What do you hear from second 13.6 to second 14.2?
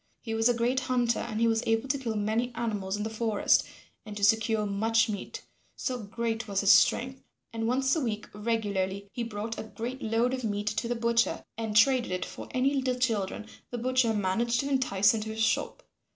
the butcher